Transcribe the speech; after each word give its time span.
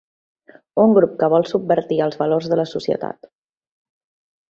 Un 0.83 0.93
grup 0.97 1.11
que 1.19 1.27
vol 1.33 1.45
subvertir 1.49 1.99
els 2.05 2.17
valors 2.21 2.47
de 2.53 2.57
la 2.61 2.65
societat. 2.71 3.29